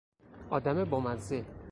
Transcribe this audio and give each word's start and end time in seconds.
آدم 0.49 0.83
بامزه 0.83 1.45